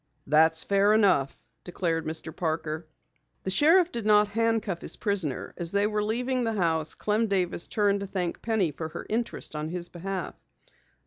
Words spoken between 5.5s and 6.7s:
As they were leaving the